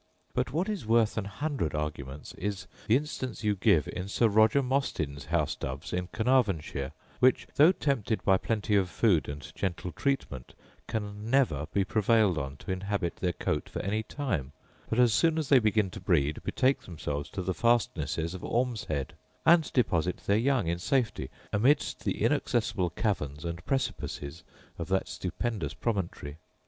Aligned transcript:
But 0.33 0.51
what 0.51 0.67
is 0.67 0.87
worth 0.87 1.15
an 1.15 1.25
hundred 1.25 1.75
arguments 1.75 2.33
is, 2.33 2.65
the 2.87 2.95
instance 2.97 3.43
you 3.43 3.55
give 3.55 3.87
in 3.87 4.07
Sir 4.07 4.27
Roger 4.27 4.63
Mostyn's 4.63 5.25
house 5.25 5.53
doves, 5.55 5.93
in 5.93 6.07
Caernarvonshire; 6.07 6.93
which, 7.19 7.45
though 7.55 7.71
tempted 7.71 8.23
by 8.23 8.37
plenty 8.37 8.75
of 8.75 8.89
food 8.89 9.29
and 9.29 9.51
gentle 9.53 9.91
treatment, 9.91 10.55
can 10.87 11.29
never 11.29 11.67
be 11.71 11.83
prevailed 11.85 12.39
on 12.39 12.57
to 12.57 12.71
inhabit 12.71 13.17
their 13.17 13.33
cote 13.33 13.69
for 13.69 13.79
any 13.83 14.01
time; 14.01 14.53
but 14.89 14.97
as 14.97 15.13
soon 15.13 15.37
as 15.37 15.49
they 15.49 15.59
begin 15.59 15.91
to 15.91 15.99
breed, 16.01 16.41
betake 16.43 16.81
themselves 16.81 17.29
to 17.29 17.43
the 17.43 17.53
fastnesses 17.53 18.33
of 18.33 18.41
Ormshead, 18.43 19.13
and 19.45 19.71
deposit 19.71 20.17
their 20.25 20.35
young 20.35 20.65
in 20.65 20.79
safety 20.79 21.29
amidst 21.53 22.05
the 22.05 22.23
inaccessible 22.23 22.89
caverns 22.89 23.45
and 23.45 23.63
precipices 23.67 24.41
of 24.79 24.87
that 24.87 25.07
stupendous 25.07 25.75
promontory. 25.75 26.37